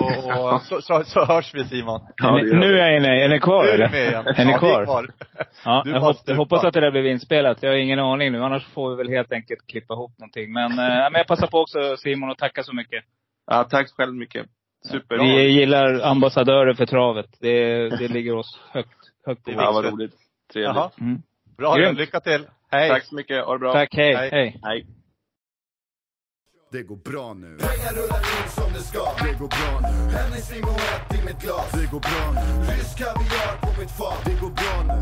[0.54, 2.02] och så, så, så hörs vi Simon.
[2.18, 3.24] Ja, nu är jag inne.
[3.24, 4.40] Är ni kvar Nu är eller?
[4.40, 4.86] Är ni Ja, kvar?
[4.86, 5.10] kvar.
[5.66, 5.84] Ja,
[6.28, 7.58] jag hoppas att det där blev inspelat.
[7.64, 8.44] Jag har ingen aning nu.
[8.44, 10.54] Annars får vi väl helt enkelt klippa ihop någonting.
[10.54, 10.78] Men, eh,
[11.12, 13.04] men jag passar på också Simon att tacka så mycket.
[13.48, 14.46] Ja, tack så själv mycket.
[14.92, 15.18] Super.
[15.18, 17.26] Vi gillar ambassadörer för travet.
[17.42, 18.90] Det, det ligger oss högt,
[19.26, 20.14] högt på Det är Ja, vad roligt.
[20.54, 21.00] Trevligt.
[21.02, 21.22] Mm.
[21.58, 22.00] Bra, Grymt.
[22.00, 22.46] lycka till.
[22.72, 22.90] Hej.
[22.90, 23.46] Tack så mycket.
[23.46, 23.74] Ha det bra.
[23.74, 24.60] Tack, hej, Hej.
[24.64, 24.86] hej.
[26.76, 27.58] Det går bra nu.
[27.60, 29.94] Pengar rullar in som det ska Det går bra nu.
[30.18, 32.46] Hennessy Moët i mitt glas Det går bra nu.
[32.72, 35.00] Rysk kaviar på mitt fat Det går bra nu.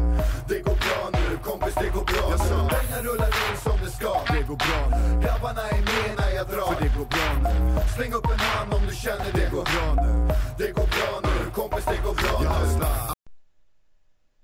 [0.49, 2.69] Det går bra nu, kompis det går bra Jag nu.
[2.75, 5.21] Pengar rullar in som det ska Det går bra nu.
[5.23, 6.11] Grabbarna är med
[7.95, 11.51] Släng upp en hand om du känner det går bra nu Det går bra nu,
[11.51, 13.20] kompis det går bra nu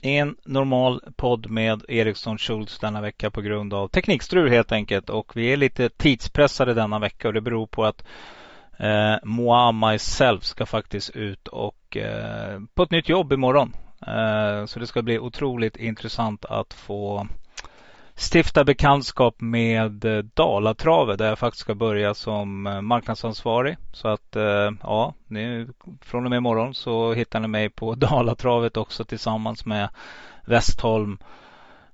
[0.03, 5.09] en normal podd med Eriksson Schultz denna vecka på grund av teknikstrul helt enkelt.
[5.09, 8.03] Och vi är lite tidspressade denna vecka och det beror på att
[8.79, 13.73] eh, Moa Myself ska faktiskt ut och eh, på ett nytt jobb imorgon.
[14.07, 17.27] Eh, så det ska bli otroligt intressant att få
[18.17, 23.77] stifta bekantskap med eh, Dalatravet där jag faktiskt ska börja som eh, marknadsansvarig.
[23.91, 25.69] Så att eh, ja, nu,
[26.01, 29.89] från och med imorgon så hittar ni mig på Dalatravet också tillsammans med
[30.45, 31.17] Westholm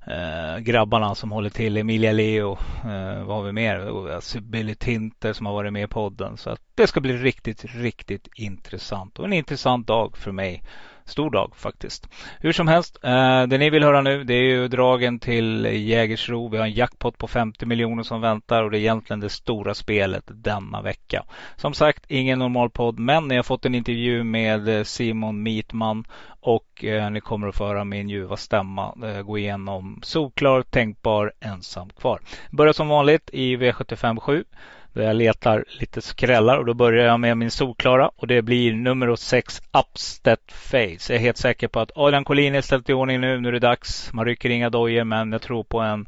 [0.08, 2.52] eh, grabbarna som håller till, Emilia Leo,
[2.84, 4.40] eh, vad har vi mer?
[4.42, 6.38] Billy Tinter som har varit med i podden.
[6.38, 10.64] Så att det ska bli riktigt, riktigt intressant och en intressant dag för mig
[11.06, 12.08] stor dag faktiskt.
[12.40, 16.50] Hur som helst, eh, det ni vill höra nu det är ju dragen till Jägersro.
[16.50, 19.74] Vi har en jackpot på 50 miljoner som väntar och det är egentligen det stora
[19.74, 21.24] spelet denna vecka.
[21.56, 26.06] Som sagt, ingen normal podd, men ni har fått en intervju med eh, Simon Mitman
[26.40, 31.90] och eh, ni kommer att föra min ljuva stämma eh, gå igenom solklar, tänkbar, ensam
[31.90, 32.20] kvar.
[32.52, 34.46] Börjar som vanligt i V75 7
[34.94, 38.74] där jag letar lite skrällar och då börjar jag med min solklara och det blir
[38.74, 41.14] nummer 6 Upstead Face.
[41.14, 43.40] Jag är helt säker på att Adrian Collin är ställt i ordning nu.
[43.40, 44.14] Nu är det dags.
[44.14, 46.06] Man rycker inga dojor men jag tror på en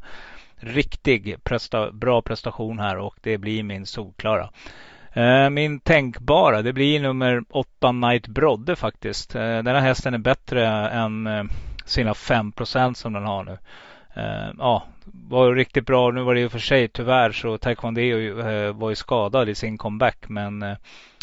[0.56, 4.50] riktig presta bra prestation här och det blir min solklara.
[5.12, 9.34] Eh, min tänkbara, det blir nummer 8 Night Brodde faktiskt.
[9.34, 11.44] Eh, den här hästen är bättre än eh,
[11.84, 12.52] sina 5
[12.94, 13.58] som den har nu.
[14.58, 16.10] Ja, var riktigt bra.
[16.10, 19.78] Nu var det ju för sig tyvärr så Taekwondo eh, var ju skadad i sin
[19.78, 20.28] comeback.
[20.28, 20.76] Men eh,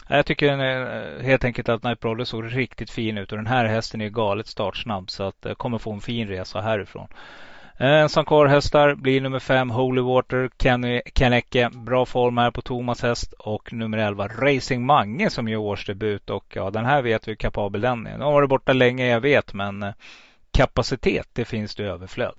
[0.07, 3.31] jag tycker eh, helt enkelt att Night Brawler såg riktigt fin ut.
[3.31, 5.09] Och den här hästen är galet startsnabb.
[5.09, 7.07] Så att eh, kommer få en fin resa härifrån.
[7.77, 11.69] Eh, ensam kvar hästar blir nummer 5 Holy Water, Kenny Kennecke.
[11.73, 13.33] Bra form här på Thomas häst.
[13.39, 16.29] Och nummer 11 Racing Mange som gör årsdebut.
[16.29, 18.17] Och ja, den här vet vi hur kapabel den är.
[18.17, 19.53] Nu har varit borta länge, jag vet.
[19.53, 19.93] Men
[20.51, 22.33] kapacitet, det finns det överflöd.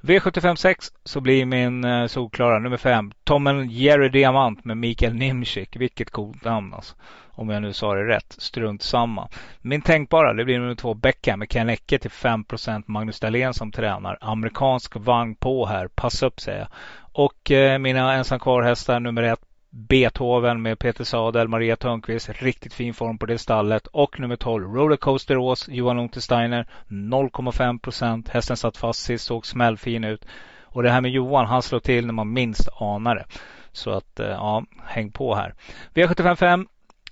[0.00, 5.76] V756 så blir min eh, solklara nummer 5 Tommen Jerry Diamant med Mikael Nimczyk.
[5.76, 6.96] Vilket coolt namn alltså.
[7.30, 8.34] Om jag nu sa det rätt.
[8.38, 9.28] Strunt samma.
[9.60, 12.44] Min tänkbara det blir nummer 2 Beckham med Ken Ecke till 5
[12.86, 14.18] Magnus Dahlén som tränar.
[14.20, 15.88] Amerikansk vagn på här.
[15.88, 16.68] Pass upp säger jag.
[17.12, 22.28] Och eh, mina ensam kvar hästar nummer 1 Beethoven med Peter Sadel, Maria Törnqvist.
[22.42, 23.86] Riktigt fin form på det stallet.
[23.86, 26.66] Och nummer 12 Rollercoaster Ås, Johan Untersteiner.
[26.88, 28.28] 0,5 procent.
[28.28, 30.26] Hästen satt fast sist, såg smällfin ut.
[30.64, 33.24] Och det här med Johan, han slår till när man minst anar det.
[33.72, 35.54] Så att, eh, ja, häng på här.
[35.94, 36.66] V755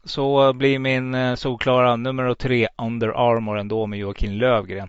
[0.05, 4.89] så blir min eh, solklara nummer tre Under Armour ändå med Joakim Lövgren.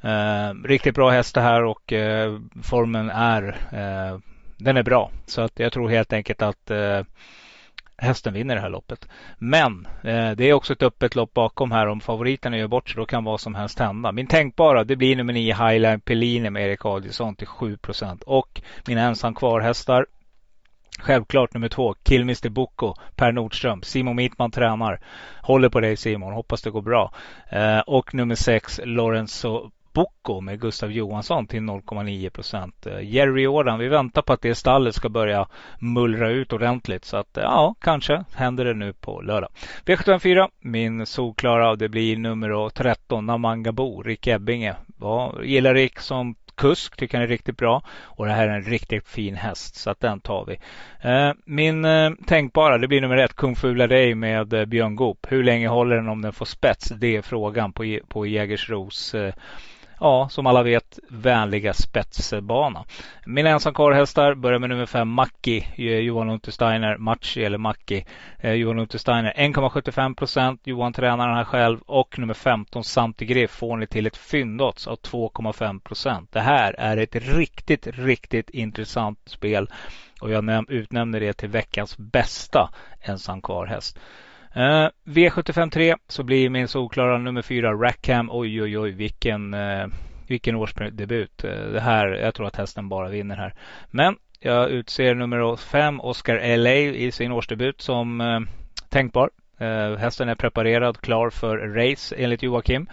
[0.00, 4.18] Eh, riktigt bra häst det här och eh, formen är eh,
[4.58, 5.10] den är bra.
[5.26, 7.00] Så att jag tror helt enkelt att eh,
[7.96, 9.08] hästen vinner det här loppet.
[9.38, 11.86] Men eh, det är också ett öppet lopp bakom här.
[11.86, 14.12] Om favoriterna gör bort sig då kan vad som helst hända.
[14.12, 19.02] Min tänkbara det blir nummer 9 Highline Pellini med Erik Adielsson till 7% Och mina
[19.02, 20.06] ensam kvar hästar
[21.00, 23.82] Självklart nummer två, Kill Mr Boko, Per Nordström.
[23.82, 25.00] Simon Mittman tränar.
[25.42, 27.12] Håller på dig Simon, hoppas det går bra.
[27.50, 32.86] Eh, och nummer sex, Lorenzo Bocco med Gustav Johansson till 0,9 procent.
[32.86, 37.04] Eh, Jerry Jordan, vi väntar på att det stallet ska börja mullra ut ordentligt.
[37.04, 39.50] Så att eh, ja, kanske händer det nu på lördag.
[39.84, 44.74] V754, min solklara och det blir nummer 13, Namangabo, Rick Ebbinge.
[45.00, 47.82] Ja, gillar Rick som kusk, tycker han är riktigt bra.
[48.02, 50.58] Och det här är en riktigt fin häst, så att den tar vi.
[51.10, 55.26] Eh, min eh, tänkbara, det blir nummer ett, Kung Fula Dig med eh, Björn Goop.
[55.28, 56.88] Hur länge håller den om den får spets?
[56.88, 59.14] Det är frågan på, på Jägersros
[60.00, 62.84] ja, som alla vet, vänliga spetsbana.
[63.26, 65.66] Mina ensamkarlhästar börjar med nummer 5 Macki,
[66.02, 68.04] Johan Untersteiner, Machi eller Macki,
[68.38, 69.32] eh, Johan Untersteiner.
[69.36, 74.06] 1,75 eh, procent, Johan tränar den här själv och nummer 15 Santigriff får ni till
[74.06, 76.32] ett fyndodds av 2,5 procent.
[76.32, 79.68] Det här är ett riktigt, riktigt intressant spel
[80.20, 83.98] och jag utnämner det till veckans bästa ensam ensamkarlhäst.
[84.58, 88.30] Uh, V75 3 så blir min solklara nummer 4 Rackham.
[88.30, 89.86] Oj oj oj vilken, uh,
[90.26, 91.44] vilken årsdebut.
[91.44, 93.54] Uh, det här, jag tror att hästen bara vinner här.
[93.90, 98.40] Men jag utser nummer 5 Oscar LA i sin årsdebut som uh,
[98.88, 99.30] tänkbar.
[99.98, 102.88] Hästen är preparerad, klar för race enligt Joakim.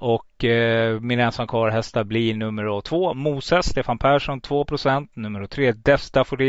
[0.00, 6.00] Och eh, min ensam hästar blir nummer två Moses, Stefan Persson 2% Nummer tre Def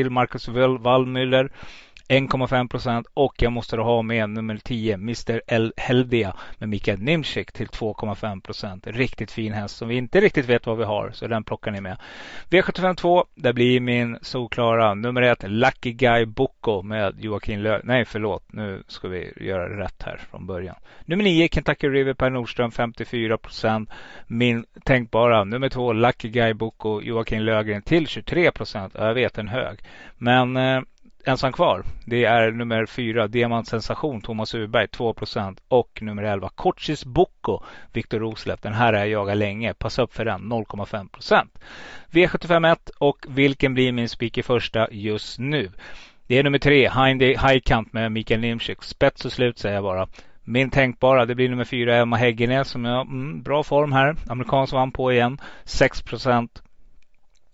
[0.09, 1.49] Marcus Wallmüller
[2.09, 5.41] 1,5% och jag måste då ha med nummer 10 Mr.
[5.47, 10.65] El Heldia med Mikael Nimczyk till 2,5% Riktigt fin häst som vi inte riktigt vet
[10.65, 11.97] vad vi har så den plockar ni med.
[12.49, 17.81] V75 2 där blir min solklara nummer 1 Lucky Guy Bocco med Joakim Lö...
[17.83, 20.75] Nej förlåt nu ska vi göra rätt här från början.
[21.05, 23.87] Nummer 9 Kentucky River Per Nordström 54%
[24.27, 29.79] Min tänkbara nummer 2 Lucky Guy Bocco Joakim Lögren till 23% Jag vet en hög.
[30.17, 30.81] Men eh,
[31.25, 31.83] ensam kvar.
[32.05, 38.61] Det är nummer fyra Diamantsensation, Thomas Uberg 2% och nummer 11 Kortsis Boko, Viktor Rosleff.
[38.61, 39.73] Den här är jag länge.
[39.73, 41.47] Passa upp för den 0,5%
[42.11, 45.71] V75 1 och vilken blir min speaker första just nu?
[46.27, 46.89] Det är nummer 3
[47.47, 48.83] High Camp med Mikael Nimczyk.
[48.83, 50.07] Spets och slut säger jag bara.
[50.43, 54.15] Min tänkbara, det blir nummer fyra Emma Häggenäs som är mm, bra form här.
[54.27, 55.37] Amerikansk vann på igen.
[55.63, 56.03] 6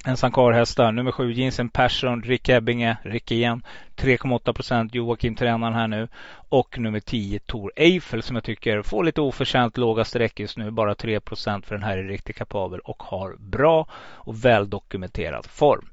[0.07, 0.53] Ensam kvar
[0.91, 3.63] Nummer 7 Jensen Persson, Rick Ebbinge, Rick igen.
[3.95, 6.07] 3,8 procent Joakim tränaren här nu.
[6.49, 10.71] Och nummer 10 Tor Eiffel som jag tycker får lite oförtjänt låga streck just nu.
[10.71, 15.89] Bara 3 procent för den här är riktigt kapabel och har bra och väldokumenterad form.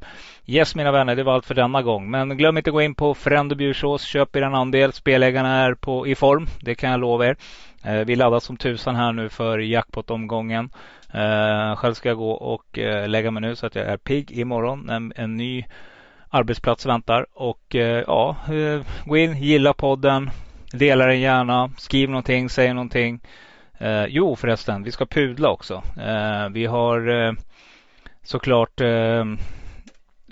[0.47, 2.11] Yes mina vänner, det var allt för denna gång.
[2.11, 4.03] Men glöm inte att gå in på Frendo Bjursås.
[4.03, 4.93] Köp er en andel.
[4.93, 6.47] Spelägarna är på, i form.
[6.61, 7.37] Det kan jag lova er.
[7.85, 10.71] Eh, vi laddar som tusan här nu för jackpot-omgången.
[11.15, 14.33] Eh, själv ska jag gå och eh, lägga mig nu så att jag är pigg
[14.33, 14.88] imorgon.
[14.91, 15.65] En, en ny
[16.33, 17.27] arbetsplats väntar.
[17.35, 20.31] Och eh, ja, eh, gå in, gilla podden.
[20.73, 21.71] Dela den gärna.
[21.79, 23.21] Skriv någonting, säg någonting.
[23.79, 25.83] Eh, jo förresten, vi ska pudla också.
[26.51, 27.37] vi har
[28.23, 28.81] såklart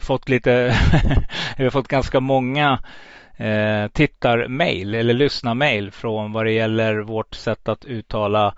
[0.01, 0.75] fått lite,
[1.57, 2.79] vi har fått ganska många
[3.37, 8.55] eh, tittarmail eller lyssnarmail från vad det gäller vårt sätt att uttala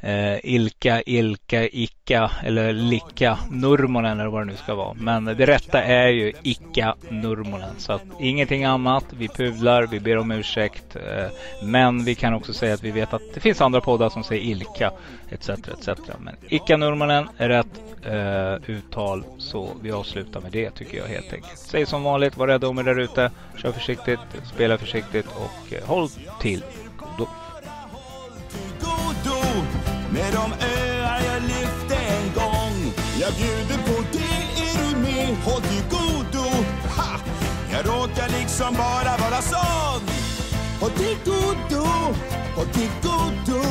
[0.00, 4.94] eh, Ilka, Ilka, Ika eller Licka Nurmonen eller vad det nu ska vara.
[4.94, 7.74] Men det rätta är ju Icka Nurmonen.
[7.78, 9.04] Så att ingenting annat.
[9.10, 10.96] Vi pudlar, vi ber om ursäkt.
[10.96, 11.26] Eh,
[11.62, 14.42] men vi kan också säga att vi vet att det finns andra poddar som säger
[14.42, 14.92] Ilka
[15.28, 15.48] etc.
[15.48, 15.88] etc.
[16.18, 19.24] Men Icka Nurmonen är rätt eh, uttal.
[19.38, 21.58] Så vi avslutar med det tycker jag helt enkelt.
[21.58, 23.30] Säg som vanligt, var rädda om er där ute.
[23.56, 24.20] Kör försiktigt,
[24.54, 26.08] spela försiktigt och eh, håll
[26.40, 26.64] till
[26.96, 27.28] godo
[30.38, 32.92] de öar jag lyfte en gång.
[33.20, 35.36] Jag bjuder på det, är du med?
[35.44, 36.48] Håll till godo.
[36.96, 37.20] Ha!
[37.72, 40.02] Jag råkar liksom bara vara sån.
[40.80, 41.86] Håll till godo,
[42.56, 43.62] håll till godo.